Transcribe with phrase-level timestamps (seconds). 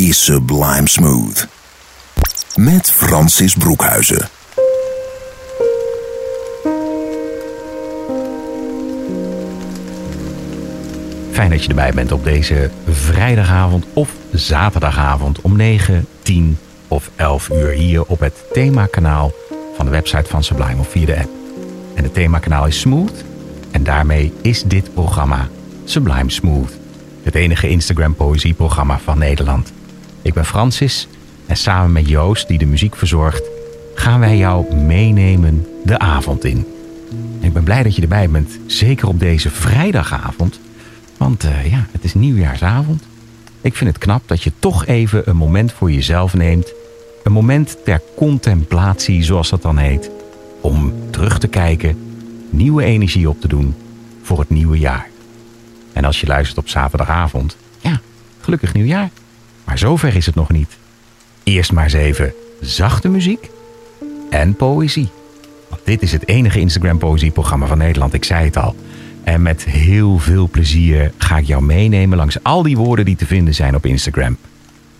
[0.00, 1.48] is Sublime Smooth.
[2.54, 4.28] Met Francis Broekhuizen.
[11.32, 17.50] Fijn dat je erbij bent op deze vrijdagavond of zaterdagavond om 9, 10 of 11
[17.50, 19.32] uur hier op het themakanaal
[19.76, 21.30] van de website van Sublime of via de app.
[21.94, 23.24] En het themakanaal is Smooth
[23.70, 25.48] en daarmee is dit programma
[25.84, 26.72] Sublime Smooth.
[27.22, 29.72] Het enige Instagram poëzieprogramma van Nederland.
[30.22, 31.08] Ik ben Francis
[31.46, 33.42] en samen met Joost, die de muziek verzorgt,
[33.94, 36.66] gaan wij jou meenemen de avond in.
[37.40, 40.60] Ik ben blij dat je erbij bent, zeker op deze vrijdagavond.
[41.16, 43.02] Want uh, ja, het is nieuwjaarsavond.
[43.60, 46.72] Ik vind het knap dat je toch even een moment voor jezelf neemt.
[47.22, 50.10] Een moment ter contemplatie, zoals dat dan heet.
[50.60, 51.98] Om terug te kijken,
[52.50, 53.74] nieuwe energie op te doen
[54.22, 55.08] voor het nieuwe jaar.
[55.92, 58.00] En als je luistert op zaterdagavond, ja,
[58.40, 59.10] gelukkig nieuwjaar.
[59.70, 60.78] Maar zover is het nog niet.
[61.42, 63.50] Eerst maar eens even zachte muziek
[64.30, 65.08] en poëzie.
[65.68, 68.74] Want dit is het enige Instagram poëzieprogramma van Nederland, ik zei het al.
[69.24, 73.26] En met heel veel plezier ga ik jou meenemen langs al die woorden die te
[73.26, 74.36] vinden zijn op Instagram.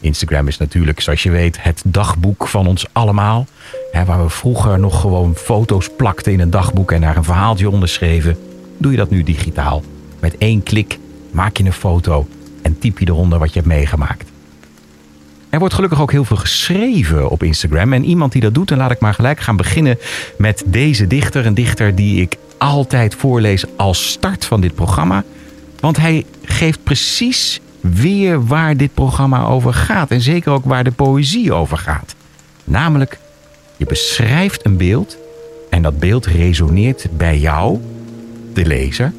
[0.00, 3.46] Instagram is natuurlijk, zoals je weet, het dagboek van ons allemaal.
[3.92, 7.70] Hè, waar we vroeger nog gewoon foto's plakten in een dagboek en daar een verhaaltje
[7.70, 8.38] onder schreven.
[8.78, 9.82] Doe je dat nu digitaal.
[10.20, 10.98] Met één klik
[11.30, 12.26] maak je een foto
[12.62, 14.29] en typ je eronder wat je hebt meegemaakt.
[15.50, 17.92] Er wordt gelukkig ook heel veel geschreven op Instagram.
[17.92, 19.98] En iemand die dat doet, en laat ik maar gelijk gaan beginnen
[20.38, 21.46] met deze dichter.
[21.46, 25.24] Een dichter die ik altijd voorlees als start van dit programma.
[25.80, 30.10] Want hij geeft precies weer waar dit programma over gaat.
[30.10, 32.14] En zeker ook waar de poëzie over gaat.
[32.64, 33.18] Namelijk,
[33.76, 35.16] je beschrijft een beeld
[35.70, 37.78] en dat beeld resoneert bij jou,
[38.52, 39.12] de lezer,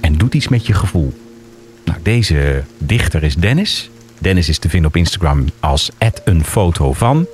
[0.00, 1.12] en doet iets met je gevoel.
[1.84, 3.90] Nou, deze dichter is Dennis.
[4.22, 5.90] Dennis is te vinden op Instagram als
[6.24, 7.26] een foto van.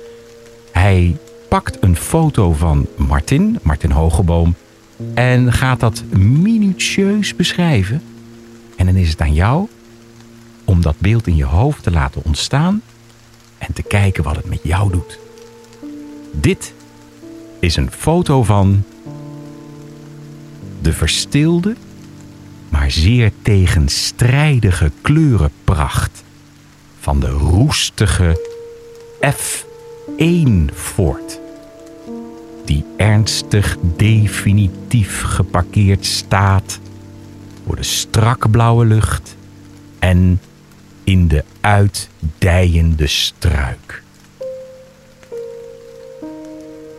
[0.71, 1.17] Hij
[1.49, 4.55] pakt een foto van Martin, Martin Hogeboom,
[5.13, 8.01] en gaat dat minutieus beschrijven.
[8.75, 9.67] En dan is het aan jou
[10.65, 12.81] om dat beeld in je hoofd te laten ontstaan
[13.57, 15.19] en te kijken wat het met jou doet.
[16.31, 16.73] Dit
[17.59, 18.83] is een foto van
[20.81, 21.75] de verstilde,
[22.69, 26.23] maar zeer tegenstrijdige kleurenpracht
[26.99, 28.41] van de roestige
[29.25, 31.39] F1 Ford.
[32.65, 36.79] Die ernstig definitief geparkeerd staat
[37.65, 39.35] voor de strak blauwe lucht
[39.99, 40.41] en
[41.03, 44.03] in de uitdijende struik.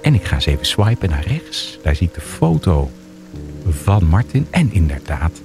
[0.02, 1.78] En ik ga eens even swipen naar rechts.
[1.82, 2.90] Daar zie ik de foto
[3.68, 4.46] van Martin.
[4.50, 5.40] En inderdaad,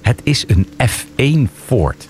[0.00, 2.08] het is een F1 Ford.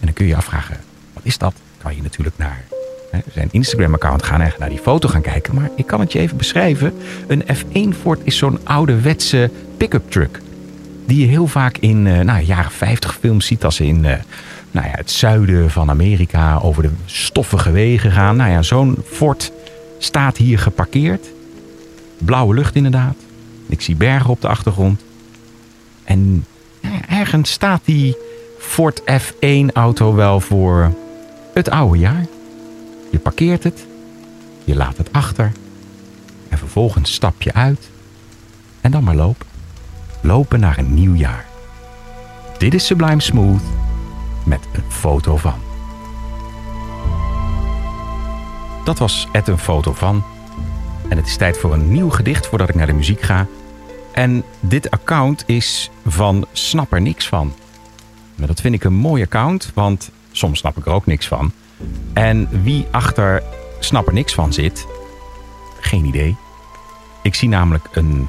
[0.00, 0.76] En dan kun je je afvragen,
[1.12, 1.54] wat is dat?
[1.82, 2.64] Kan je natuurlijk naar
[3.10, 5.54] hè, zijn Instagram-account gaan en naar die foto gaan kijken.
[5.54, 6.94] Maar ik kan het je even beschrijven.
[7.26, 10.40] Een F1 Ford is zo'n ouderwetse pick-up truck.
[11.06, 14.14] Die je heel vaak in uh, nou, jaren 50 films ziet als ze in uh,
[14.70, 18.36] nou ja, het zuiden van Amerika over de stoffige wegen gaan.
[18.36, 19.52] Nou ja, zo'n Ford
[19.98, 21.26] staat hier geparkeerd.
[22.18, 23.14] Blauwe lucht inderdaad.
[23.66, 25.00] Ik zie bergen op de achtergrond.
[26.04, 26.44] En
[26.80, 28.16] ja, ergens staat die
[28.70, 30.92] Ford F1 auto wel voor
[31.54, 32.26] het oude jaar.
[33.10, 33.86] Je parkeert het,
[34.64, 35.52] je laat het achter
[36.48, 37.90] en vervolgens stap je uit
[38.80, 39.46] en dan maar lopen.
[40.20, 41.46] Lopen naar een nieuw jaar.
[42.58, 43.62] Dit is Sublime Smooth
[44.44, 45.60] met een foto van.
[48.84, 50.24] Dat was Ed een foto van.
[51.08, 53.46] En het is tijd voor een nieuw gedicht voordat ik naar de muziek ga.
[54.12, 57.52] En dit account is van Snap er niks van.
[58.46, 61.52] Dat vind ik een mooi account, want soms snap ik er ook niks van.
[62.12, 63.42] En wie achter
[63.80, 64.86] Snap er niks van zit,
[65.80, 66.36] geen idee.
[67.22, 68.28] Ik zie namelijk een,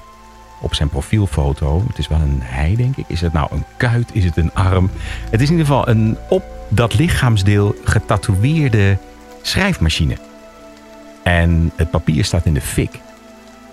[0.62, 3.06] op zijn profielfoto, het is wel een hij denk ik.
[3.08, 4.10] Is het nou een kuit?
[4.14, 4.90] Is het een arm?
[5.30, 8.98] Het is in ieder geval een op dat lichaamsdeel getatoeëerde
[9.42, 10.18] schrijfmachine.
[11.24, 13.00] En het papier staat in de fik.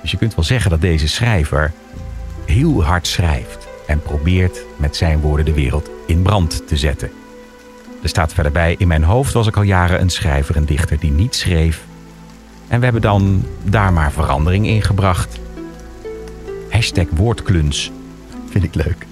[0.02, 1.72] Dus je kunt wel zeggen dat deze schrijver
[2.46, 7.10] heel hard schrijft en probeert met zijn woorden de wereld in brand te zetten.
[8.02, 10.98] Er staat verder bij, in mijn hoofd was ik al jaren een schrijver en dichter
[10.98, 11.84] die niet schreef.
[12.68, 15.38] En we hebben dan daar maar verandering in gebracht.
[16.68, 17.90] Hashtag woordkluns.
[18.50, 19.06] Vind ik leuk.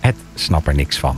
[0.00, 1.16] Het snap er niks van.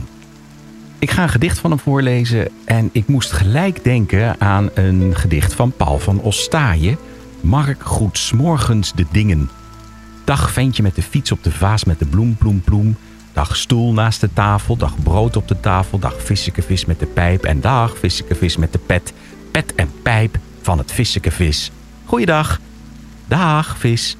[0.99, 5.53] Ik ga een gedicht van hem voorlezen en ik moest gelijk denken aan een gedicht
[5.53, 6.97] van Paul van Ostaaien.
[7.41, 9.49] Mark groet smorgens de dingen.
[10.27, 12.97] Dag ventje met de fiets op de vaas met de bloem, bloem, bloem.
[13.33, 17.05] Dag stoel naast de tafel, dag brood op de tafel, dag visseke vis met de
[17.05, 19.13] pijp en dag visseke vis met de pet.
[19.51, 21.71] Pet en pijp van het visseke vis.
[22.05, 22.59] Goeiedag.
[23.27, 24.17] Dag vis.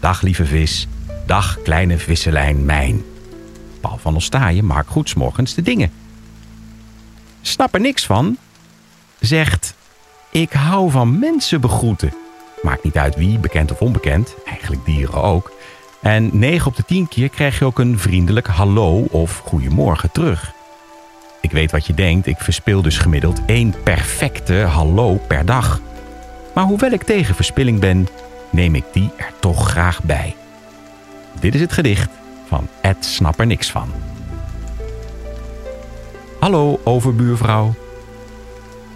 [0.00, 0.86] Dag lieve vis.
[1.26, 3.02] Dag kleine visselijn mijn.
[3.80, 5.90] Paul van Ostaaien maakt goed morgens de dingen.
[7.40, 8.36] Snap er niks van.
[9.20, 9.74] Zegt,
[10.30, 12.12] ik hou van mensen begroeten.
[12.62, 14.34] Maakt niet uit wie, bekend of onbekend.
[14.44, 15.52] Eigenlijk dieren ook.
[16.00, 20.52] En 9 op de 10 keer krijg je ook een vriendelijk hallo of goedemorgen terug.
[21.40, 25.80] Ik weet wat je denkt, ik verspil dus gemiddeld één perfecte hallo per dag.
[26.54, 28.08] Maar hoewel ik tegen verspilling ben,
[28.50, 30.36] neem ik die er toch graag bij.
[31.40, 32.10] Dit is het gedicht
[32.48, 33.92] van Ed Snap er niks van.
[36.38, 37.74] Hallo overbuurvrouw.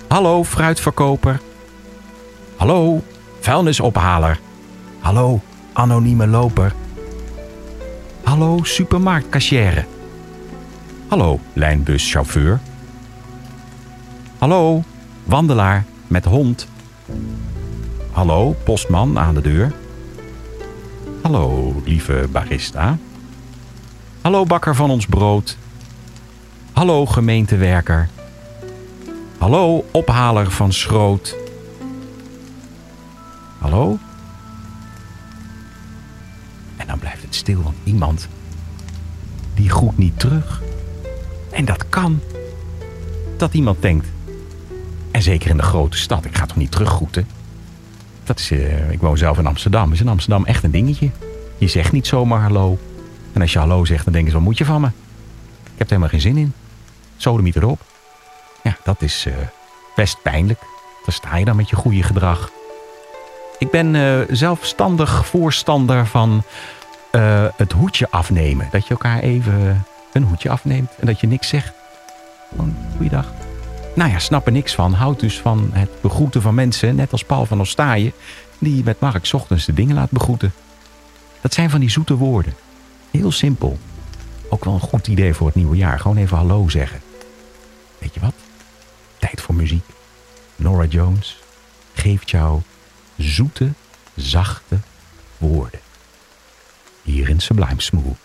[0.08, 1.40] Hallo fruitverkoper.
[2.56, 3.02] Hallo
[3.40, 4.38] vuilnisophaler.
[5.00, 5.40] Hallo
[5.72, 6.72] anonieme loper.
[8.22, 9.84] Hallo supermarktkassière.
[11.08, 12.60] Hallo lijnbuschauffeur.
[14.38, 14.82] Hallo
[15.24, 16.68] wandelaar met hond.
[18.10, 19.72] Hallo postman aan de deur.
[21.22, 22.98] Hallo lieve barista.
[24.20, 25.56] Hallo bakker van ons brood.
[26.72, 28.08] Hallo gemeentewerker.
[29.38, 31.36] Hallo ophaler van schroot.
[33.70, 33.98] Hallo?
[36.76, 38.28] En dan blijft het stil, want iemand
[39.54, 40.62] die groet niet terug.
[41.50, 42.20] En dat kan.
[43.36, 44.06] Dat iemand denkt.
[45.10, 47.28] En zeker in de grote stad, ik ga toch niet teruggroeten?
[48.24, 49.92] Dat is, uh, ik woon zelf in Amsterdam.
[49.92, 51.10] Is in Amsterdam echt een dingetje.
[51.58, 52.78] Je zegt niet zomaar hallo.
[53.32, 54.86] En als je hallo zegt, dan denken ze, wat moet je van me?
[54.86, 54.92] Ik
[55.76, 56.52] heb er helemaal geen zin in.
[57.16, 57.80] Sodemiet erop.
[58.62, 59.34] Ja, dat is uh,
[59.96, 60.60] best pijnlijk.
[61.04, 62.50] Daar sta je dan met je goede gedrag.
[63.60, 66.42] Ik ben uh, zelfstandig voorstander van
[67.12, 68.68] uh, het hoedje afnemen.
[68.70, 71.72] Dat je elkaar even een hoedje afneemt en dat je niks zegt.
[72.50, 73.32] Gewoon, goeiedag.
[73.94, 74.92] Nou ja, snap er niks van.
[74.92, 76.94] Houd dus van het begroeten van mensen.
[76.94, 78.12] Net als Paul van Ostaaien.
[78.58, 80.52] Die met Mark ochtends de dingen laat begroeten.
[81.40, 82.54] Dat zijn van die zoete woorden.
[83.10, 83.78] Heel simpel.
[84.48, 86.00] Ook wel een goed idee voor het nieuwe jaar.
[86.00, 87.00] Gewoon even hallo zeggen.
[87.98, 88.34] Weet je wat?
[89.18, 89.84] Tijd voor muziek.
[90.56, 91.42] Nora Jones
[91.92, 92.60] geeft jou
[93.20, 93.72] zoete,
[94.16, 94.78] zachte
[95.38, 95.80] woorden.
[97.02, 98.16] Hier in Sublime Smooth.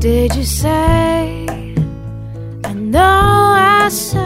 [0.00, 1.39] did you say?
[3.90, 4.19] I know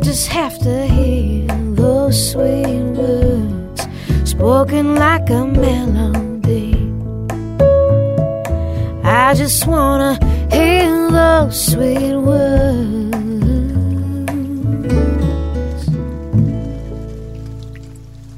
[0.00, 3.86] I just have to hear those sweet words
[4.24, 6.72] spoken like a melody.
[9.04, 10.18] I just wanna
[10.50, 13.10] hear those sweet words.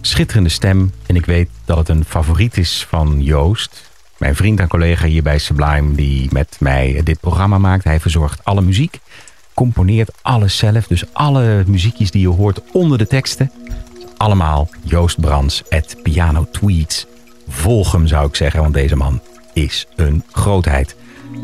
[0.01, 3.91] Schitterende stem en ik weet dat het een favoriet is van Joost.
[4.17, 7.85] Mijn vriend en collega hier bij Sublime die met mij dit programma maakt.
[7.85, 9.01] Hij verzorgt alle muziek,
[9.63, 10.87] componeert alles zelf.
[10.87, 13.51] Dus alle muziekjes die je hoort onder de teksten.
[14.17, 17.07] Allemaal Joost Brands at Piano Tweets.
[17.49, 19.21] Volg hem zou ik zeggen, want deze man
[19.53, 20.97] is een grootheid.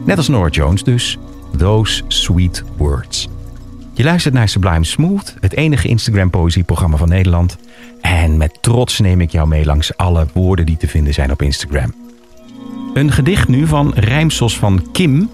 [0.04, 1.18] Net als Nora Jones dus.
[1.56, 3.28] Those Sweet Words.
[3.94, 7.56] Je luistert naar Sublime Smooth, het enige Instagram poëzieprogramma van Nederland.
[8.00, 11.42] En met trots neem ik jou mee langs alle woorden die te vinden zijn op
[11.42, 11.94] Instagram.
[12.94, 15.30] Een gedicht nu van Rijmsels van Kim.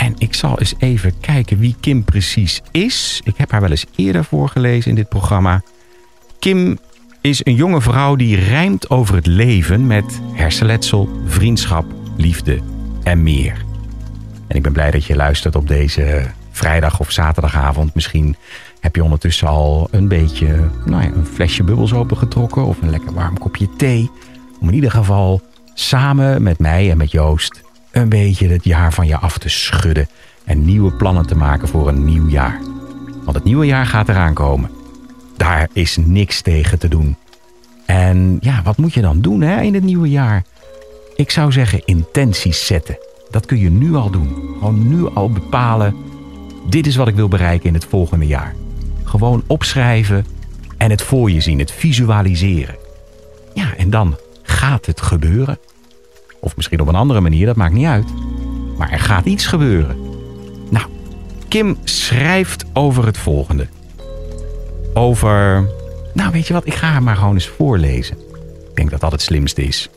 [0.00, 3.20] En ik zal eens even kijken wie Kim precies is.
[3.24, 5.62] Ik heb haar wel eens eerder voorgelezen in dit programma.
[6.38, 6.78] Kim
[7.20, 11.84] is een jonge vrouw die rijmt over het leven met hersenletsel, vriendschap,
[12.16, 12.58] liefde
[13.02, 13.64] en meer.
[14.46, 17.94] En ik ben blij dat je luistert op deze vrijdag of zaterdagavond.
[17.94, 18.36] Misschien
[18.80, 23.12] heb je ondertussen al een beetje nou ja, een flesje bubbels opengetrokken of een lekker
[23.12, 24.10] warm kopje thee.
[24.60, 25.40] Om in ieder geval
[25.74, 30.08] samen met mij en met Joost een beetje het jaar van je af te schudden
[30.44, 32.60] en nieuwe plannen te maken voor een nieuw jaar.
[33.24, 34.70] Want het nieuwe jaar gaat eraan komen.
[35.36, 37.16] Daar is niks tegen te doen.
[37.86, 40.44] En ja, wat moet je dan doen hè, in het nieuwe jaar?
[41.16, 42.98] Ik zou zeggen intenties zetten.
[43.30, 44.36] Dat kun je nu al doen.
[44.58, 45.96] Gewoon nu al bepalen.
[46.68, 48.54] Dit is wat ik wil bereiken in het volgende jaar.
[49.04, 50.26] Gewoon opschrijven
[50.76, 52.76] en het voor je zien, het visualiseren.
[53.54, 55.58] Ja, en dan gaat het gebeuren.
[56.40, 58.08] Of misschien op een andere manier, dat maakt niet uit.
[58.76, 59.96] Maar er gaat iets gebeuren.
[60.70, 60.86] Nou,
[61.48, 63.66] Kim schrijft over het volgende.
[64.94, 65.68] Over.
[66.14, 66.66] Nou, weet je wat?
[66.66, 68.16] Ik ga haar maar gewoon eens voorlezen.
[68.68, 69.88] Ik denk dat dat het slimste is.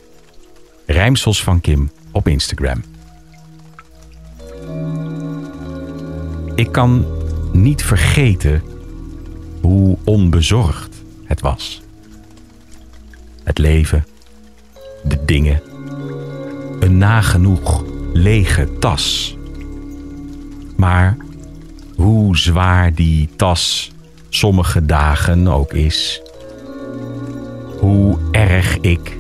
[0.85, 2.83] Rijmsels van Kim op Instagram.
[6.55, 7.05] Ik kan
[7.51, 8.63] niet vergeten
[9.61, 11.81] hoe onbezorgd het was.
[13.43, 14.05] Het leven,
[15.03, 15.61] de dingen,
[16.83, 19.37] een nagenoeg lege tas.
[20.75, 21.17] Maar
[21.95, 23.91] hoe zwaar die tas
[24.29, 26.21] sommige dagen ook is,
[27.79, 29.17] hoe erg ik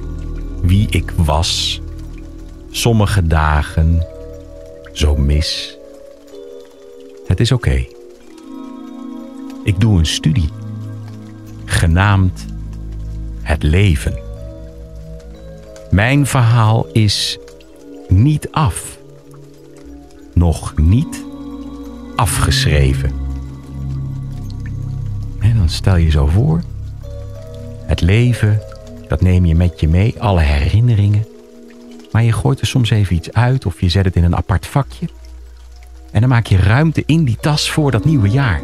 [0.61, 1.81] wie ik was,
[2.71, 4.07] sommige dagen
[4.93, 5.77] zo mis.
[7.27, 7.85] Het is oké.
[9.63, 10.49] Ik doe een studie,
[11.65, 12.45] genaamd
[13.41, 14.19] Het leven.
[15.91, 17.37] Mijn verhaal is
[18.21, 18.97] niet af.
[20.33, 21.23] Nog niet
[22.15, 23.11] afgeschreven.
[25.39, 26.61] En dan stel je zo voor.
[27.85, 28.61] Het leven,
[29.07, 31.25] dat neem je met je mee, alle herinneringen.
[32.11, 34.67] Maar je gooit er soms even iets uit of je zet het in een apart
[34.67, 35.07] vakje.
[36.11, 38.61] En dan maak je ruimte in die tas voor dat nieuwe jaar.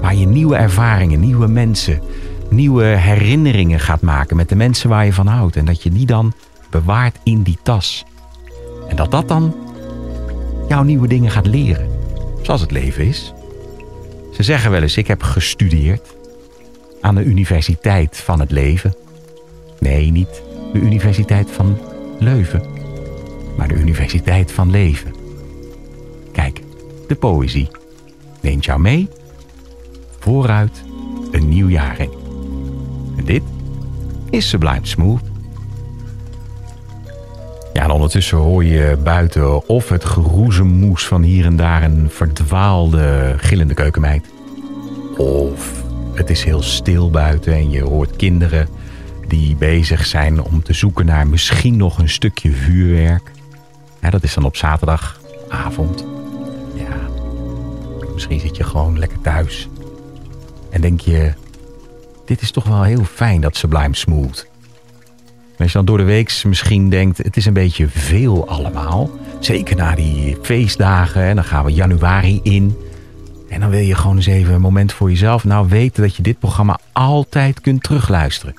[0.00, 2.00] Waar je nieuwe ervaringen, nieuwe mensen,
[2.50, 5.56] nieuwe herinneringen gaat maken met de mensen waar je van houdt.
[5.56, 6.32] En dat je die dan
[6.70, 8.04] bewaart in die tas.
[8.88, 9.54] En dat dat dan
[10.68, 11.90] jouw nieuwe dingen gaat leren.
[12.42, 13.32] Zoals het leven is.
[14.32, 16.14] Ze zeggen wel eens, ik heb gestudeerd
[17.00, 18.94] aan de Universiteit van het Leven.
[19.78, 21.78] Nee, niet de Universiteit van
[22.18, 22.62] Leuven,
[23.56, 25.14] maar de Universiteit van Leven.
[26.32, 26.60] Kijk,
[27.08, 27.68] de poëzie
[28.40, 29.08] neemt jou mee
[30.18, 30.82] vooruit
[31.30, 32.10] een nieuw jaar in.
[33.16, 33.42] En dit
[34.30, 35.35] is Sublime Smooth.
[37.76, 43.34] Ja, en ondertussen hoor je buiten of het geroezemoes van hier en daar een verdwaalde
[43.36, 44.26] gillende keukenmeid.
[45.16, 48.68] Of het is heel stil buiten en je hoort kinderen
[49.28, 53.30] die bezig zijn om te zoeken naar misschien nog een stukje vuurwerk.
[54.10, 56.04] Dat is dan op zaterdagavond.
[56.74, 56.96] Ja,
[58.14, 59.68] misschien zit je gewoon lekker thuis.
[60.70, 61.32] En denk je,
[62.24, 64.46] dit is toch wel heel fijn dat Sublime Smooth.
[65.58, 69.10] Als je dan door de week misschien denkt, het is een beetje veel allemaal.
[69.40, 72.76] Zeker na die feestdagen en dan gaan we januari in.
[73.48, 75.44] En dan wil je gewoon eens even een moment voor jezelf.
[75.44, 78.54] Nou weten dat je dit programma altijd kunt terugluisteren.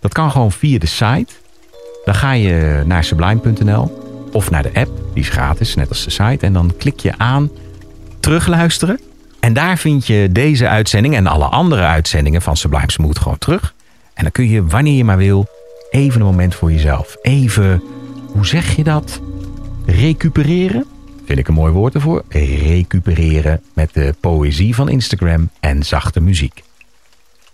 [0.00, 1.32] Dat kan gewoon via de site.
[2.04, 4.02] Dan ga je naar sublime.nl.
[4.32, 6.46] of naar de app, die is gratis, net als de site.
[6.46, 7.50] En dan klik je aan
[8.20, 9.00] terugluisteren.
[9.40, 13.74] En daar vind je deze uitzending en alle andere uitzendingen van Sublime Smooth gewoon terug.
[14.14, 15.48] En dan kun je wanneer je maar wil
[15.94, 17.16] even een moment voor jezelf.
[17.22, 17.82] Even,
[18.26, 19.20] hoe zeg je dat?
[19.86, 20.84] Recupereren?
[21.24, 22.22] Vind ik een mooi woord ervoor.
[22.28, 26.62] Recupereren met de poëzie van Instagram en zachte muziek.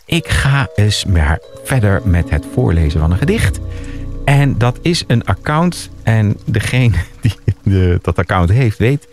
[0.04, 3.60] Ik ga eens maar verder met het voorlezen van een gedicht.
[4.24, 5.90] En dat is een account.
[6.02, 9.08] En degene die de, dat account heeft, weet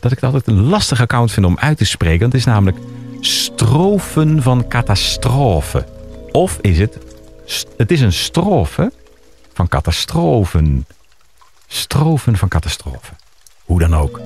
[0.00, 2.24] dat ik het altijd een lastig account vind om uit te spreken.
[2.26, 2.78] Het is namelijk
[3.20, 5.86] strofen van catastrofe.
[6.32, 6.98] Of is het,
[7.76, 8.92] het is een strofe
[9.52, 10.86] van catastrofen.
[11.66, 13.12] Strofen van catastrofe.
[13.64, 14.20] Hoe dan ook.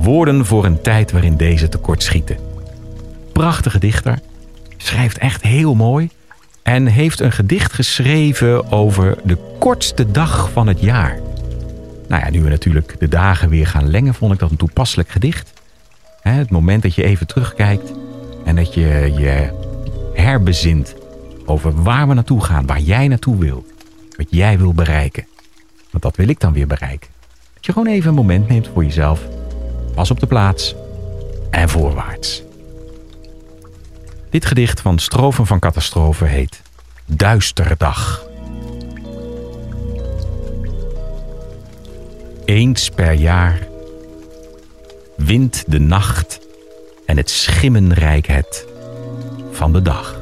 [0.00, 2.38] Woorden voor een tijd waarin deze tekort schieten.
[3.32, 4.18] Prachtige dichter.
[4.76, 6.10] Schrijft echt heel mooi.
[6.62, 11.18] En heeft een gedicht geschreven over de kortste dag van het jaar.
[12.08, 15.08] Nou ja, nu we natuurlijk de dagen weer gaan lengen, vond ik dat een toepasselijk
[15.08, 15.52] gedicht.
[16.22, 17.92] Het moment dat je even terugkijkt
[18.44, 19.50] en dat je je
[20.14, 20.94] herbezint
[21.48, 23.72] over waar we naartoe gaan, waar jij naartoe wilt,
[24.16, 25.26] wat jij wil bereiken.
[25.90, 27.08] Want dat wil ik dan weer bereiken.
[27.54, 29.20] Dat je gewoon even een moment neemt voor jezelf.
[29.94, 30.74] Pas op de plaats
[31.50, 32.42] en voorwaarts.
[34.30, 36.62] Dit gedicht van Strofen van Catastrofe heet
[37.06, 38.26] Duisterdag.
[42.44, 43.68] Eens per jaar
[45.16, 46.40] wint de nacht
[47.06, 48.66] en het schimmenrijk het
[49.50, 50.17] van de dag.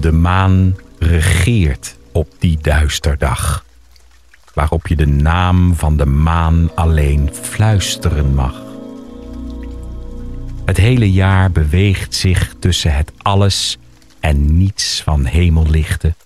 [0.00, 3.64] De maan regeert op die duisterdag,
[4.54, 8.62] waarop je de naam van de maan alleen fluisteren mag.
[10.64, 13.78] Het hele jaar beweegt zich tussen het alles
[14.20, 16.16] en niets van hemellichten.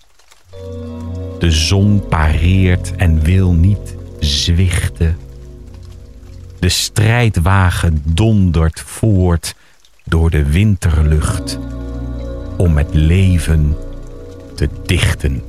[1.39, 5.17] De zon pareert en wil niet zwichten.
[6.59, 9.55] De strijdwagen dondert voort
[10.05, 11.59] door de winterlucht
[12.57, 13.77] om het leven
[14.55, 15.43] te dichten.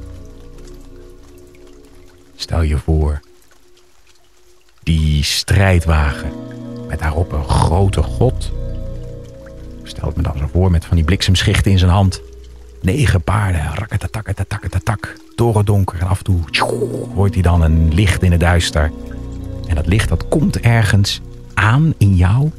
[2.37, 3.21] Stel je voor,
[4.83, 6.33] die strijdwagen
[6.89, 8.53] met daarop een grote god.
[9.83, 12.21] Stel het me dan zo voor met van die bliksemschichten in zijn hand.
[12.83, 16.01] Negen paarden, rakketatak, torendonker.
[16.01, 16.41] En af en toe
[17.15, 18.93] hoort hij dan een licht in het duister.
[19.67, 21.21] En dat licht dat komt ergens
[21.55, 22.51] aan in jou.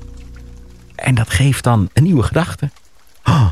[0.96, 2.70] En dat geeft dan een nieuwe gedachte.
[3.24, 3.50] Oh,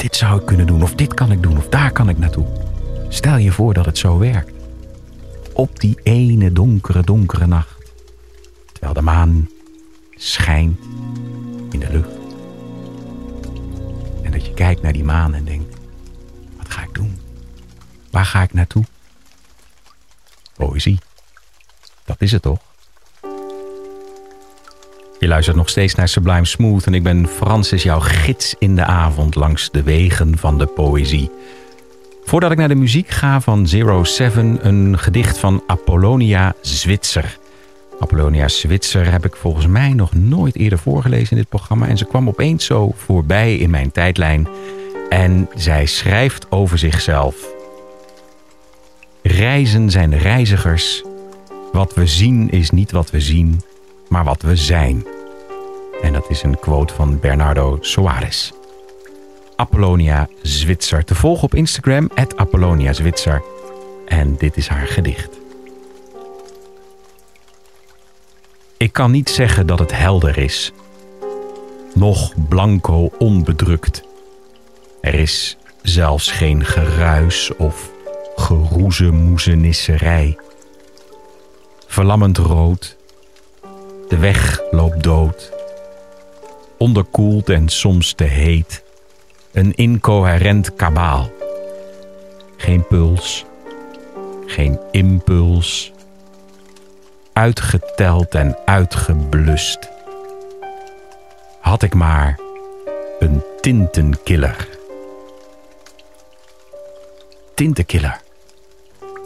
[0.00, 2.46] dit zou ik kunnen doen, of dit kan ik doen, of daar kan ik naartoe.
[3.08, 4.52] Stel je voor dat het zo werkt.
[5.52, 7.92] Op die ene donkere, donkere nacht.
[8.72, 9.48] Terwijl de maan
[10.16, 10.78] schijnt
[11.70, 12.18] in de lucht.
[14.22, 15.76] En dat je kijkt naar die maan en denkt:
[16.56, 17.18] wat ga ik doen?
[18.10, 18.84] Waar ga ik naartoe?
[20.56, 20.98] Poëzie.
[22.04, 22.69] Dat is het toch?
[25.20, 28.84] Je luistert nog steeds naar Sublime Smooth en ik ben Francis, jouw gids in de
[28.84, 31.30] avond langs de wegen van de poëzie.
[32.24, 37.38] Voordat ik naar de muziek ga van Zero Seven, een gedicht van Apollonia Zwitser.
[38.00, 41.86] Apollonia Zwitser heb ik volgens mij nog nooit eerder voorgelezen in dit programma.
[41.86, 44.48] En ze kwam opeens zo voorbij in mijn tijdlijn.
[45.08, 47.34] En zij schrijft over zichzelf.
[49.22, 51.02] Reizen zijn reizigers.
[51.72, 53.60] Wat we zien is niet wat we zien,
[54.10, 55.06] maar wat we zijn.
[56.02, 58.52] En dat is een quote van Bernardo Soares.
[59.56, 61.04] Apollonia Zwitser.
[61.04, 63.42] Te volgen op Instagram, Apollonia Zwitser.
[64.06, 65.38] En dit is haar gedicht.
[68.76, 70.72] Ik kan niet zeggen dat het helder is.
[71.94, 74.02] Nog blanco onbedrukt.
[75.00, 77.90] Er is zelfs geen geruis of
[78.36, 80.38] geroezemoezenisserij.
[81.86, 82.98] Verlammend rood.
[84.10, 85.52] De weg loopt dood.
[86.78, 88.82] Onderkoeld en soms te heet.
[89.52, 91.30] Een incoherent kabaal.
[92.56, 93.44] Geen puls.
[94.46, 95.92] Geen impuls
[97.32, 99.88] uitgeteld en uitgeblust.
[101.60, 102.38] Had ik maar
[103.18, 104.68] een tintenkiller.
[107.54, 108.20] Tintenkiller.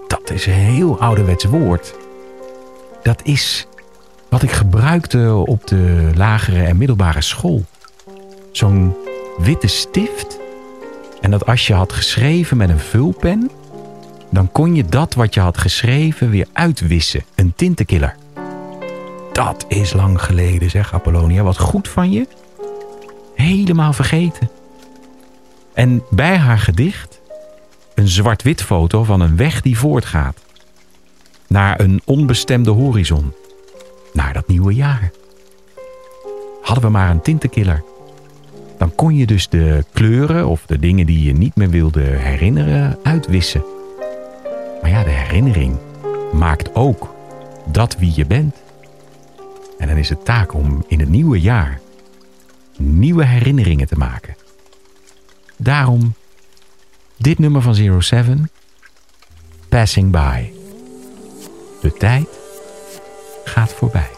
[0.09, 1.95] Dat is een heel ouderwets woord.
[3.03, 3.67] Dat is
[4.35, 7.65] wat ik gebruikte op de lagere en middelbare school.
[8.53, 8.97] Zo'n
[9.39, 10.39] witte stift.
[11.21, 13.51] En dat als je had geschreven met een vulpen
[14.31, 17.25] dan kon je dat wat je had geschreven weer uitwissen.
[17.35, 18.17] Een tintenkiller.
[19.33, 21.43] Dat is lang geleden, zegt Apollonia.
[21.43, 22.27] Wat goed van je.
[23.35, 24.51] Helemaal vergeten.
[25.75, 27.21] En bij haar gedicht
[27.95, 30.37] een zwart-wit foto van een weg die voortgaat.
[31.47, 33.33] Naar een onbestemde horizon.
[34.15, 35.11] Naar dat nieuwe jaar.
[36.63, 37.83] Hadden we maar een tintenkiller.
[38.79, 42.99] Dan kon je dus de kleuren of de dingen die je niet meer wilde herinneren
[43.03, 43.65] uitwissen.
[44.83, 45.77] Maar ja, de herinnering
[46.33, 47.15] maakt ook
[47.67, 48.57] dat wie je bent.
[49.79, 51.81] En dan is het taak om in het nieuwe jaar
[52.79, 54.37] nieuwe herinneringen te maken.
[55.57, 56.15] Daarom
[57.17, 58.51] dit nummer van 07,
[59.69, 60.51] Passing By.
[61.81, 62.29] De tijd
[63.45, 64.14] gaat voorbij.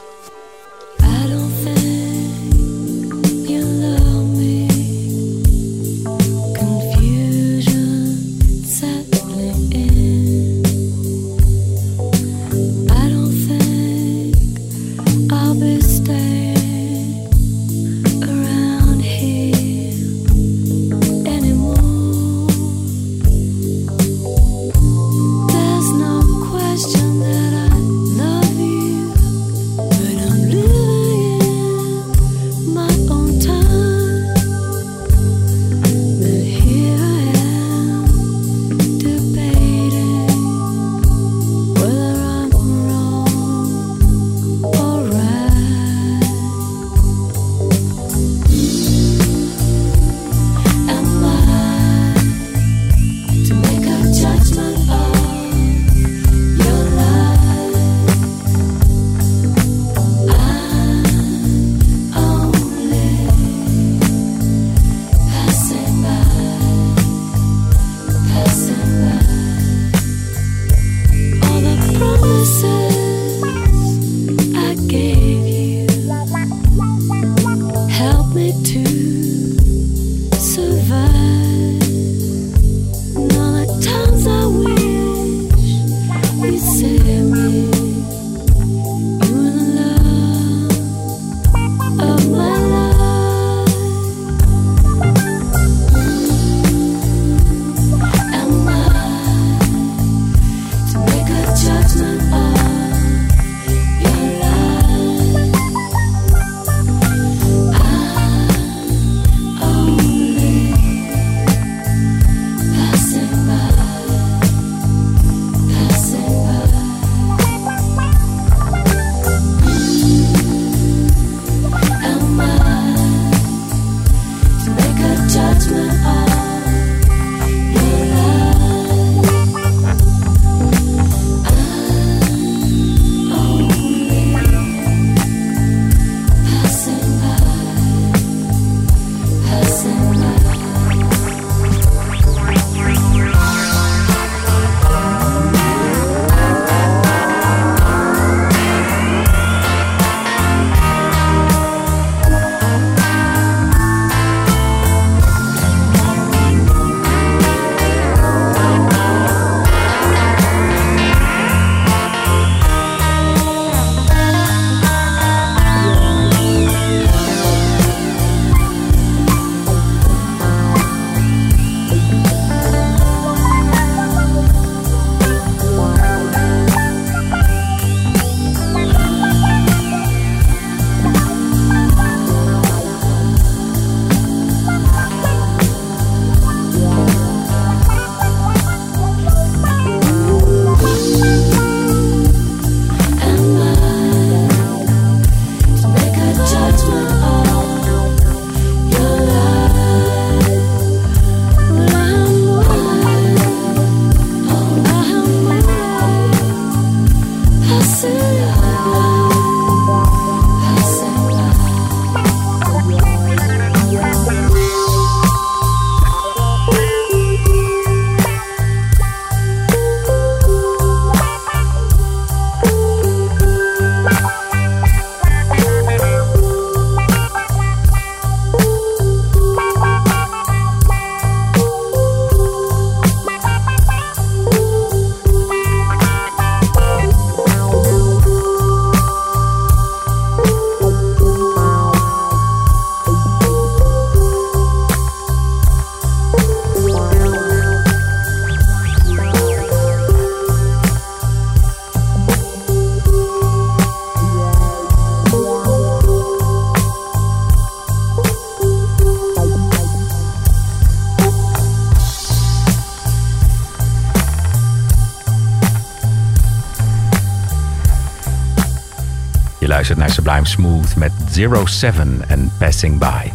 [270.27, 273.31] Sublime Smooth met Zero Seven en Passing By.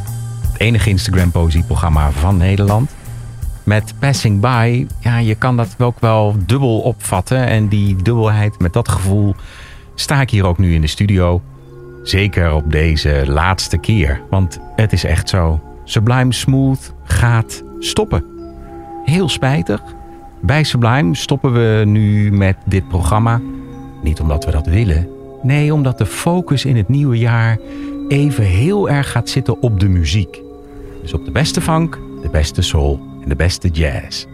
[0.52, 2.92] Het enige Instagram poëzieprogramma van Nederland.
[3.64, 7.48] Met Passing By, ja, je kan dat ook wel dubbel opvatten.
[7.48, 9.36] En die dubbelheid, met dat gevoel,
[9.96, 11.42] sta ik hier ook nu in de studio.
[12.04, 15.62] Zeker op deze laatste keer, want het is echt zo.
[15.84, 18.26] Sublime Smooth gaat stoppen.
[19.06, 19.82] Heel spijtig.
[20.42, 23.42] Bij Sublime stoppen we nu met dit programma.
[24.04, 25.21] Niet omdat we dat willen.
[25.44, 27.58] Nee, omdat de focus in het nieuwe jaar
[28.08, 30.42] even heel erg gaat zitten op de muziek.
[31.02, 34.26] Dus op de beste funk, de beste soul en de beste jazz.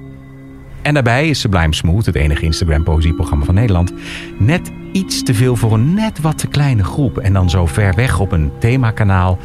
[0.82, 3.94] En daarbij is Sublime Smooth, het enige Instagram poëzieprogramma van Nederland,
[4.38, 7.18] net iets te veel voor een net wat te kleine groep.
[7.18, 9.38] En dan zo ver weg op een themakanaal.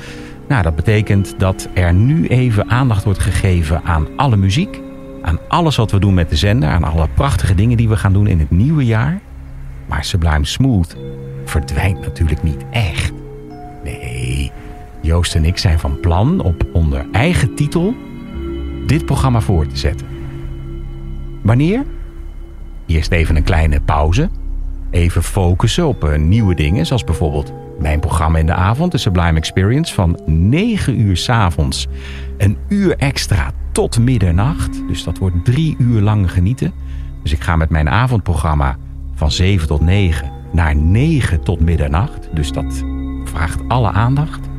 [0.49, 4.81] Nou, dat betekent dat er nu even aandacht wordt gegeven aan alle muziek.
[5.23, 6.69] Aan alles wat we doen met de zender.
[6.69, 9.21] Aan alle prachtige dingen die we gaan doen in het nieuwe jaar.
[9.87, 10.97] Maar Sublime Smooth
[11.53, 13.13] verdwijnt natuurlijk niet echt.
[13.85, 14.51] Nee,
[15.01, 17.95] Joost en ik zijn van plan op onder eigen titel
[18.87, 20.07] dit programma voor te zetten.
[21.43, 21.85] Wanneer?
[22.87, 24.29] Eerst even een kleine pauze.
[24.91, 29.39] Even focussen op uh, nieuwe dingen, zoals bijvoorbeeld mijn programma in de avond, de Sublime
[29.39, 31.89] Experience, van 9 uur s'avonds.
[32.39, 34.89] Een uur extra tot middernacht.
[34.89, 36.73] Dus dat wordt drie uur lang genieten.
[37.23, 38.77] Dus ik ga met mijn avondprogramma
[39.15, 42.29] van 7 tot 9 naar 9 tot middernacht.
[42.33, 42.85] Dus dat
[43.25, 44.51] vraagt alle aandacht.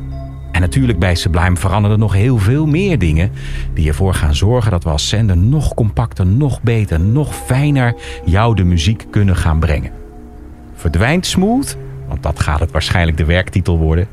[0.51, 3.31] En natuurlijk bij Sublime veranderen er nog heel veel meer dingen
[3.73, 8.55] die ervoor gaan zorgen dat we als zender nog compacter, nog beter, nog fijner jou
[8.55, 9.91] de muziek kunnen gaan brengen.
[10.73, 11.77] Verdwijnt Smooth?
[12.07, 14.07] Want dat gaat het waarschijnlijk de werktitel worden.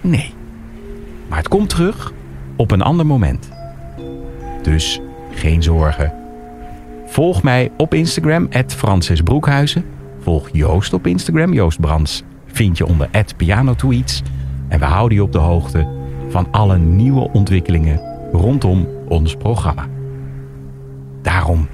[0.00, 0.34] Nee.
[1.28, 2.12] Maar het komt terug
[2.56, 3.50] op een ander moment.
[4.62, 5.00] Dus
[5.34, 6.12] geen zorgen.
[7.06, 9.84] Volg mij op Instagram, Francis Broekhuizen.
[10.20, 11.52] Volg Joost op Instagram.
[11.52, 14.22] Joost Brands vind je onder pianotweets.
[14.68, 15.86] En we houden je op de hoogte
[16.28, 18.00] van alle nieuwe ontwikkelingen
[18.32, 19.86] rondom ons programma.
[21.22, 21.68] Daarom,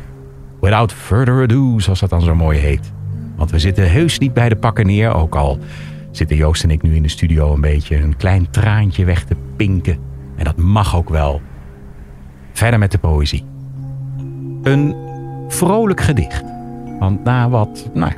[0.61, 2.93] without further ado, zoals dat dan zo mooi heet.
[3.37, 5.59] Want we zitten heus niet bij de pakken neer, ook al
[6.11, 9.37] zitten Joost en ik nu in de studio een beetje een klein traantje weg te
[9.57, 9.99] pinken.
[10.37, 11.41] En dat mag ook wel.
[12.53, 13.45] Verder met de poëzie.
[14.63, 14.95] Een
[15.49, 16.56] vrolijk gedicht.
[16.99, 18.13] Want na wat nou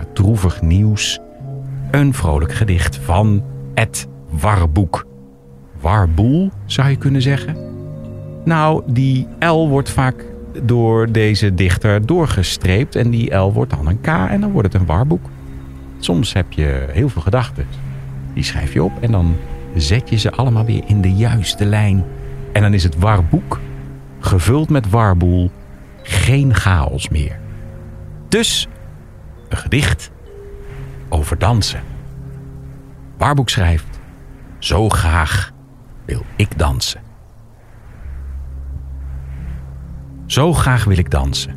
[0.61, 1.19] nieuws,
[1.91, 3.43] een vrolijk gedicht van
[3.75, 5.07] Ed Warboek.
[5.81, 7.57] Warboel, zou je kunnen zeggen.
[8.45, 10.25] Nou, die L wordt vaak
[10.63, 14.81] door deze dichter doorgestreept en die L wordt dan een K en dan wordt het
[14.81, 15.27] een warboek.
[15.99, 17.67] Soms heb je heel veel gedachten.
[18.35, 19.37] Die schrijf je op en dan
[19.75, 22.05] zet je ze allemaal weer in de juiste lijn.
[22.53, 23.61] En dan is het warboek,
[24.19, 25.51] gevuld met warboel,
[26.03, 27.39] geen chaos meer.
[28.29, 28.69] Dus
[29.49, 30.11] een gedicht
[31.09, 31.83] over dansen.
[33.19, 34.01] Warboek schrijft:
[34.59, 35.53] Zo graag
[36.05, 37.01] wil ik dansen.
[40.27, 41.55] Zo graag wil ik dansen.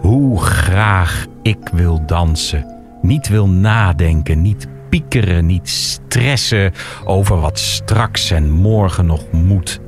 [0.00, 2.82] Hoe graag ik wil dansen.
[3.02, 6.72] Niet wil nadenken, niet piekeren, niet stressen
[7.04, 9.80] over wat straks en morgen nog moet.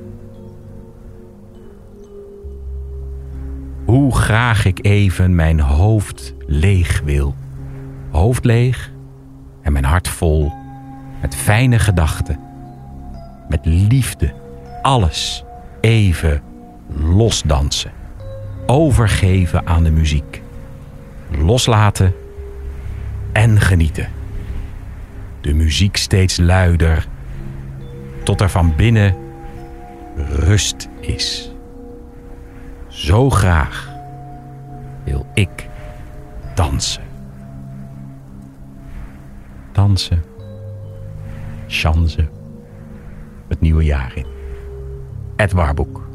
[3.96, 7.34] Hoe graag ik even mijn hoofd leeg wil.
[8.10, 8.90] Hoofd leeg
[9.62, 10.52] en mijn hart vol
[11.20, 12.38] met fijne gedachten.
[13.48, 14.34] Met liefde,
[14.82, 15.44] alles
[15.80, 16.42] even
[16.88, 17.90] losdansen.
[18.66, 20.42] Overgeven aan de muziek.
[21.30, 22.14] Loslaten
[23.32, 24.08] en genieten.
[25.40, 27.06] De muziek steeds luider,
[28.22, 29.16] tot er van binnen
[30.16, 31.55] rust is.
[32.96, 33.94] Zo graag
[35.04, 35.68] wil ik
[36.54, 37.02] dansen.
[39.72, 40.22] Dansen,
[41.66, 42.28] chansen,
[43.48, 44.26] het nieuwe jaar in.
[45.36, 46.08] Het Warboek.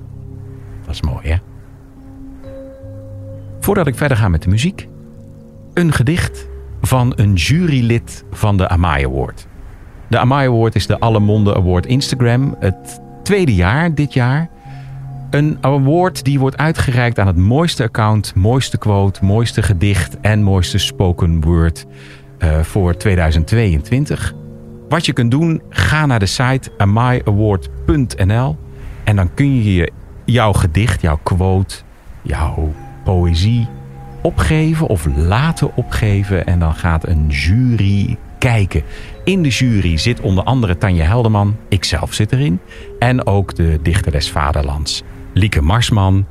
[0.86, 1.36] Dat is mooi, hè?
[3.60, 4.88] Voordat ik verder ga met de muziek,
[5.74, 6.48] een gedicht
[6.82, 9.48] van een jurylid van de Amai Award.
[10.08, 12.56] De Amai Award is de Allemonde Award Instagram.
[12.60, 14.50] Het tweede jaar dit jaar.
[15.32, 20.78] Een award die wordt uitgereikt aan het mooiste account, mooiste quote, mooiste gedicht en mooiste
[20.78, 21.86] spoken word
[22.40, 24.34] uh, voor 2022.
[24.90, 28.58] Wat je kunt doen, ga naar de site amaiaward.nl
[29.04, 29.92] en dan kun je
[30.26, 31.76] jouw gedicht, jouw quote,
[32.22, 33.68] jouw poëzie
[34.22, 36.46] opgeven of laten opgeven.
[36.46, 38.84] En dan gaat een jury kijken.
[39.24, 42.60] In de jury zit onder andere Tanja Helderman, ikzelf zit erin.
[43.00, 46.26] En ook de dichter des vaderlands, Lieke Marsman.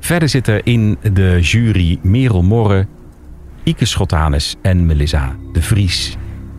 [0.00, 2.86] Verder zit er in de jury Merel Morre,
[3.62, 6.16] Ike Schotanus en Melissa de Vries.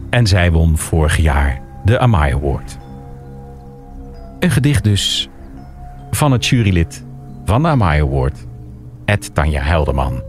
[0.10, 2.78] En zij won vorig jaar de Amai Award.
[4.40, 5.30] Een gedicht dus
[6.12, 7.06] van het jurylid
[7.46, 8.46] van de Amai Award,
[9.06, 10.24] Ed Tanja Helderman.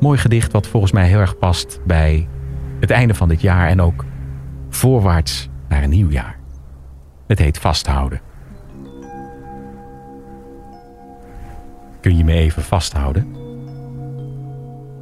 [0.00, 2.28] Mooi gedicht wat volgens mij heel erg past bij
[2.80, 4.04] het einde van dit jaar en ook
[4.68, 6.38] voorwaarts naar een nieuw jaar.
[7.26, 8.29] Het heet Vasthouden.
[12.00, 13.36] Kun je me even vasthouden?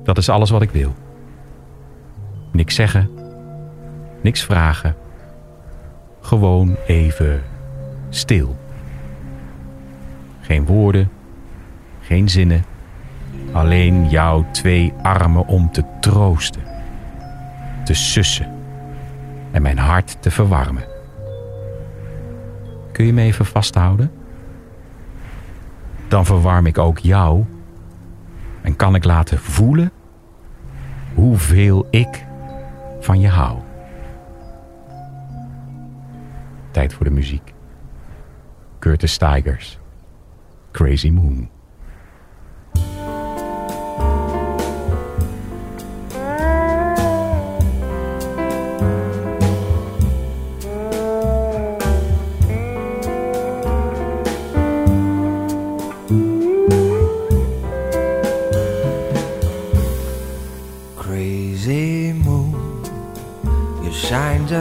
[0.04, 0.94] Dat is alles wat ik wil.
[2.52, 3.10] Niks zeggen,
[4.22, 4.96] niks vragen.
[6.20, 7.42] Gewoon even
[8.08, 8.56] stil.
[10.40, 11.10] Geen woorden,
[12.00, 12.64] geen zinnen.
[13.52, 16.62] Alleen jouw twee armen om te troosten,
[17.84, 18.52] te sussen
[19.50, 20.84] en mijn hart te verwarmen.
[22.92, 24.10] Kun je me even vasthouden?
[26.08, 27.44] Dan verwarm ik ook jou
[28.62, 29.92] en kan ik laten voelen
[31.14, 32.26] hoeveel ik
[33.00, 33.58] van je hou.
[36.70, 37.54] Tijd voor de muziek.
[38.78, 39.78] Curtis Tigers.
[40.70, 41.57] Crazy Moon.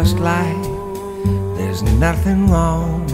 [0.07, 0.63] Just like
[1.57, 3.05] there's nothing wrong.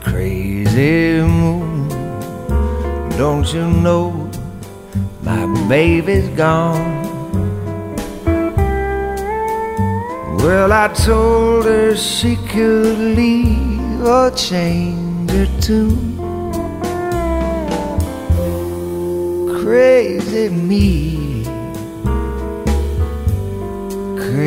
[0.00, 1.88] Crazy moon,
[3.16, 4.30] don't you know
[5.22, 7.02] my baby's gone?
[10.42, 16.06] Well, I told her she could leave or change her tune.
[19.64, 21.17] crazy me,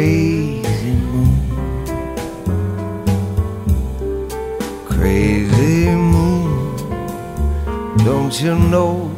[0.02, 1.36] crazy moon,
[4.90, 6.76] crazy moon.
[7.98, 9.12] Don't you know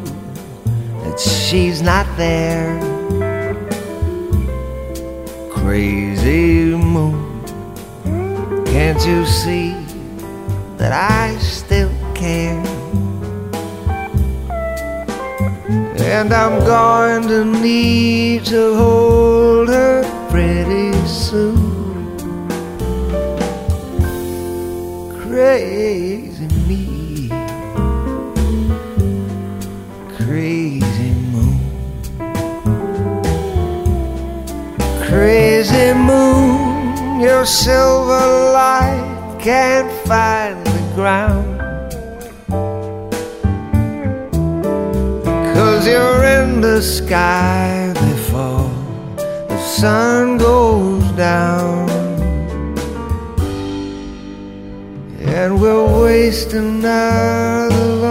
[1.04, 2.82] that she's not there?
[5.52, 7.46] Crazy moon,
[8.66, 9.72] can't you see
[10.76, 12.62] that I still care?
[15.96, 20.03] And I'm going to need to hold her
[20.34, 22.18] pretty soon.
[25.22, 27.30] Crazy me,
[30.18, 31.60] crazy moon,
[35.08, 38.26] crazy moon, your silver
[38.58, 41.60] light can't find the ground.
[45.54, 47.83] Cause you're in the sky
[49.84, 51.90] sun goes down.
[55.36, 58.03] And we'll waste another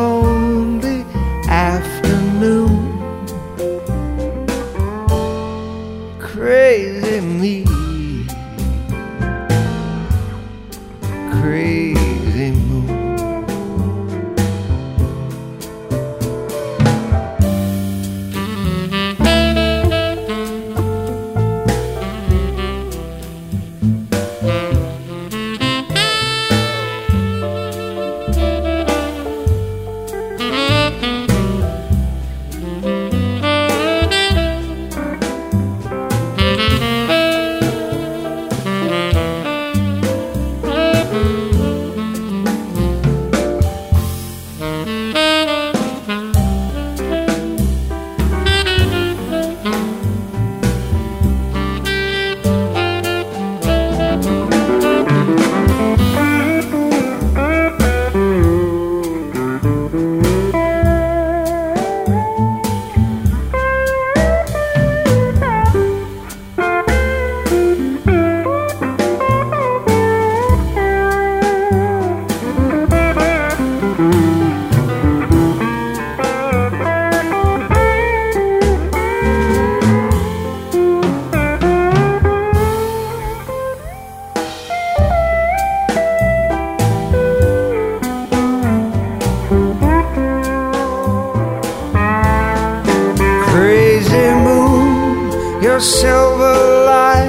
[96.42, 97.20] well, I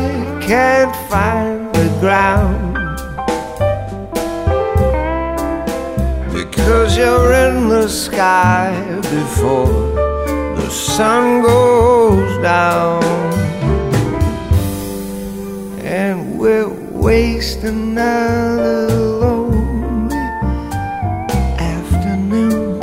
[0.41, 2.73] can't find the ground.
[6.37, 8.71] Because you're in the sky
[9.17, 9.75] before
[10.59, 13.03] the sun goes down.
[15.99, 16.75] And we'll
[17.07, 18.87] waste another
[19.23, 20.25] lonely
[21.75, 22.81] afternoon.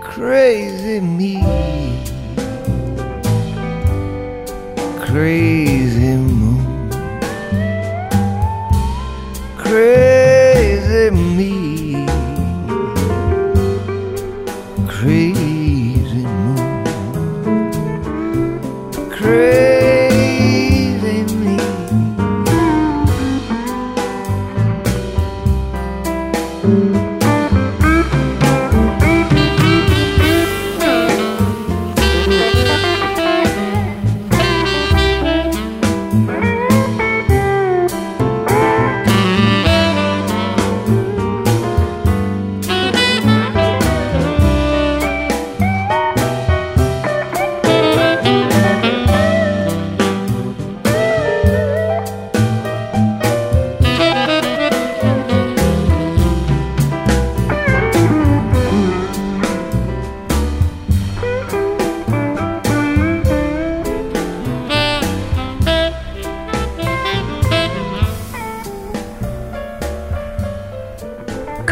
[0.00, 1.59] Crazy me.
[5.20, 5.49] Crazy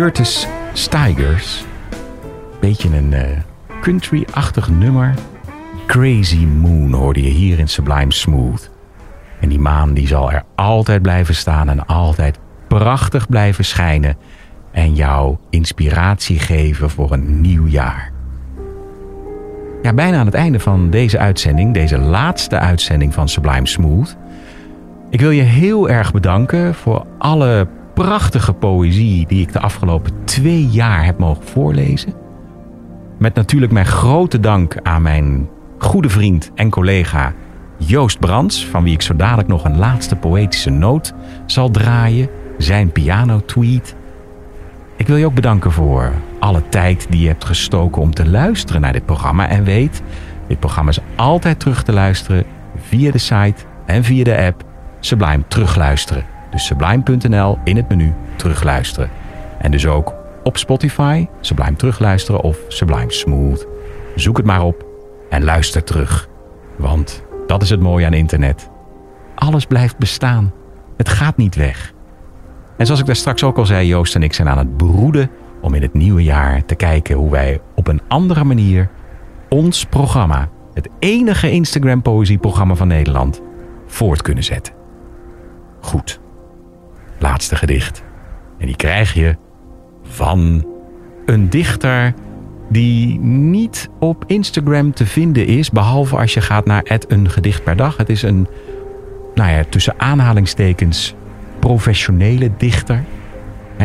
[0.08, 1.64] Curtis Stigers.
[2.60, 3.38] Beetje een eh,
[3.80, 5.14] country-achtig nummer.
[5.86, 8.70] Crazy Moon hoorde je hier in Sublime Smooth.
[9.40, 12.38] En die maan die zal er altijd blijven staan en altijd
[12.68, 14.16] prachtig blijven schijnen.
[14.70, 18.12] En jou inspiratie geven voor een nieuw jaar.
[19.82, 24.16] Ja, bijna aan het einde van deze uitzending, deze laatste uitzending van Sublime Smooth.
[25.10, 27.68] Ik wil je heel erg bedanken voor alle
[28.04, 32.14] prachtige poëzie die ik de afgelopen twee jaar heb mogen voorlezen.
[33.18, 37.32] Met natuurlijk mijn grote dank aan mijn goede vriend en collega
[37.76, 41.14] Joost Brands, van wie ik zo dadelijk nog een laatste poëtische noot
[41.46, 42.28] zal draaien,
[42.58, 43.96] zijn piano-tweet.
[44.96, 48.80] Ik wil je ook bedanken voor alle tijd die je hebt gestoken om te luisteren
[48.80, 49.48] naar dit programma.
[49.48, 50.02] En weet,
[50.48, 52.44] dit programma is altijd terug te luisteren
[52.76, 54.64] via de site en via de app
[55.00, 56.37] Sublime Terugluisteren.
[56.50, 59.10] Dus sublime.nl in het menu terugluisteren.
[59.58, 63.66] En dus ook op Spotify, Sublime Terugluisteren of Sublime Smooth.
[64.14, 64.86] Zoek het maar op
[65.30, 66.28] en luister terug.
[66.76, 68.70] Want dat is het mooie aan internet.
[69.34, 70.52] Alles blijft bestaan.
[70.96, 71.92] Het gaat niet weg.
[72.76, 75.30] En zoals ik daar straks ook al zei, Joost en ik zijn aan het broeden
[75.60, 78.90] om in het nieuwe jaar te kijken hoe wij op een andere manier
[79.48, 83.42] ons programma, het enige Instagram poëzieprogramma van Nederland,
[83.86, 84.74] voort kunnen zetten.
[85.80, 86.20] Goed.
[87.18, 88.02] Laatste gedicht.
[88.58, 89.36] En die krijg je
[90.02, 90.66] van
[91.26, 92.14] een dichter
[92.68, 97.76] die niet op Instagram te vinden is, behalve als je gaat naar een gedicht per
[97.76, 97.96] dag.
[97.96, 98.46] Het is een,
[99.34, 101.14] nou ja, tussen aanhalingstekens
[101.58, 103.04] professionele dichter.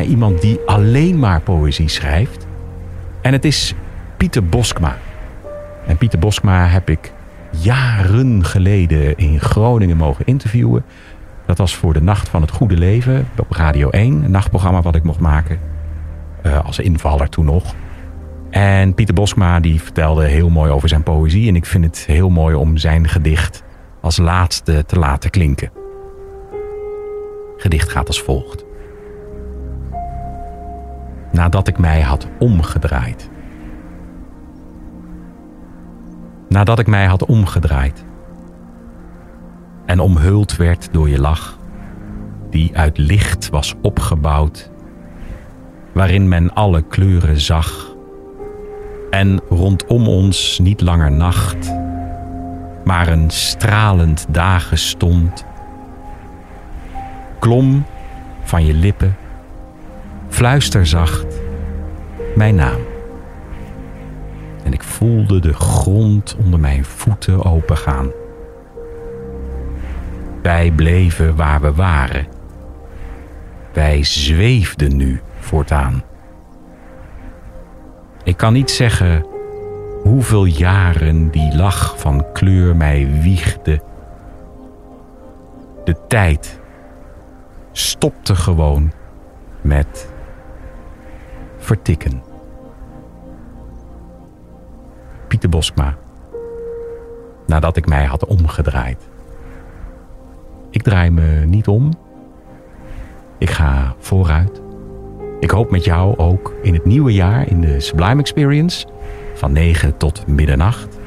[0.08, 2.48] Iemand die alleen maar poëzie schrijft.
[3.22, 3.74] En het is
[4.18, 4.98] Pieter Boskma.
[5.88, 7.14] En Pieter Boskma heb ik
[7.50, 10.84] jaren geleden in Groningen mogen interviewen.
[11.54, 14.24] Dat was voor de Nacht van het Goede Leven op Radio 1.
[14.24, 15.60] Een nachtprogramma wat ik mocht maken.
[16.41, 17.76] eh, als invaller toen nog.
[18.49, 21.47] En Pieter Boskma die vertelde heel mooi over zijn poëzie.
[21.47, 23.64] En ik vind het heel mooi om zijn gedicht
[24.01, 25.72] als laatste te laten klinken.
[27.58, 28.66] Gedicht gaat als volgt.
[31.32, 33.30] Nadat ik mij had omgedraaid.
[36.49, 38.06] Nadat ik mij had omgedraaid.
[39.86, 41.58] En omhuld werd door je lach,
[42.50, 44.72] die uit licht was opgebouwd,
[45.92, 47.96] waarin men alle kleuren zag.
[49.10, 51.74] En rondom ons niet langer nacht,
[52.84, 55.46] maar een stralend dagen stond
[57.40, 57.86] klom
[58.44, 59.16] van je lippen,
[60.28, 61.42] fluisterzacht
[62.36, 62.80] mijn naam.
[64.64, 68.22] En ik voelde de grond onder mijn voeten opengaan.
[70.44, 72.28] Wij bleven waar we waren.
[73.74, 76.04] Wij zweefden nu voortaan.
[78.24, 79.26] Ik kan niet zeggen
[80.02, 83.82] hoeveel jaren die lach van kleur mij wiegde.
[85.84, 86.60] De tijd
[87.72, 88.91] stopte gewoon
[89.62, 90.14] met
[91.58, 92.24] vertikken.
[95.28, 95.98] Pieter Boskma.
[97.46, 99.12] Nadat ik mij had omgedraaid.
[100.74, 101.93] Ik draai me niet om.
[103.38, 104.61] Ik ga vooruit.
[105.39, 108.88] Ik hoop met jou ook in het nieuwe jaar in de Sublime Experience
[109.34, 110.99] van 9 tot middernacht.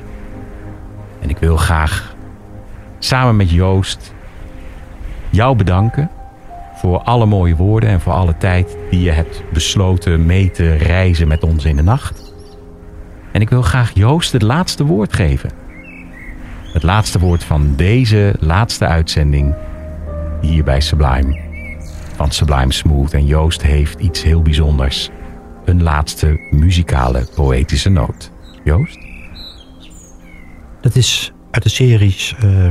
[1.20, 2.16] En ik wil graag
[2.98, 4.14] samen met Joost
[5.30, 6.10] jou bedanken
[6.74, 11.28] voor alle mooie woorden en voor alle tijd die je hebt besloten mee te reizen
[11.28, 12.34] met ons in de nacht.
[13.32, 15.65] En ik wil graag Joost het laatste woord geven.
[16.76, 19.54] Het laatste woord van deze laatste uitzending
[20.40, 21.38] hier bij Sublime.
[22.16, 23.12] Van Sublime Smooth.
[23.12, 25.10] En Joost heeft iets heel bijzonders.
[25.64, 28.30] Een laatste muzikale poëtische noot.
[28.64, 28.98] Joost?
[30.80, 32.68] Dat is uit de series uh,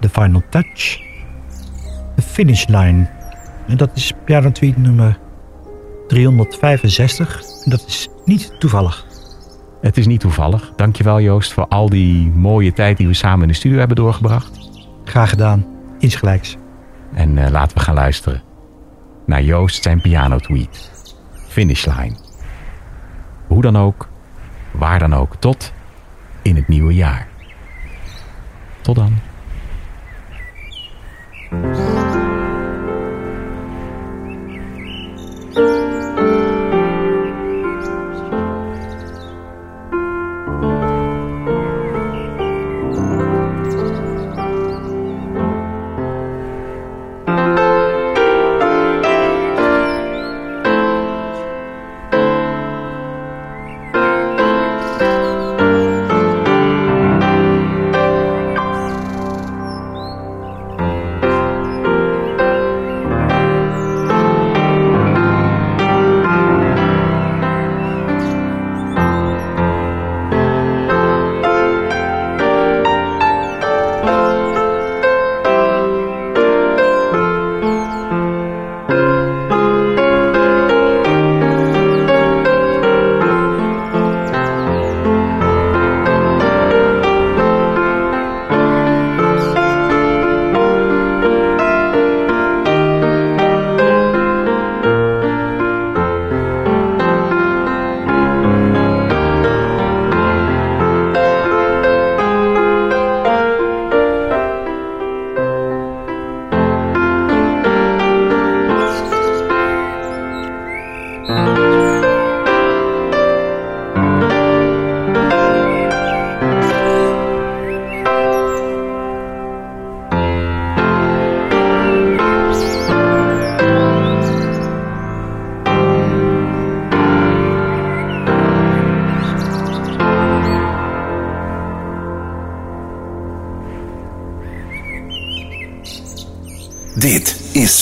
[0.00, 1.00] The Final Touch.
[2.16, 3.10] The Finish Line.
[3.68, 5.18] En dat is piano tweet nummer
[6.08, 7.42] 365.
[7.64, 9.13] En dat is niet toevallig.
[9.84, 10.72] Het is niet toevallig.
[10.76, 14.70] Dankjewel Joost voor al die mooie tijd die we samen in de studio hebben doorgebracht.
[15.04, 15.66] Graag gedaan.
[15.98, 16.56] Insgelijks.
[17.14, 18.42] En uh, laten we gaan luisteren
[19.26, 20.90] naar Joost zijn piano tweet.
[21.48, 22.16] Finish line.
[23.46, 24.08] Hoe dan ook,
[24.70, 25.72] waar dan ook, tot
[26.42, 27.28] in het nieuwe jaar.
[28.80, 29.18] Tot dan.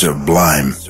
[0.03, 0.72] Sublime.
[0.72, 0.82] Smooth.